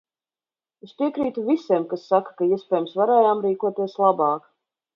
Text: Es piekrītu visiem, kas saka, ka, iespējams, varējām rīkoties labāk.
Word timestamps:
Es 0.87 0.93
piekrītu 1.01 1.43
visiem, 1.49 1.85
kas 1.93 2.07
saka, 2.13 2.35
ka, 2.39 2.49
iespējams, 2.55 2.99
varējām 3.03 3.47
rīkoties 3.47 3.97
labāk. 4.07 4.53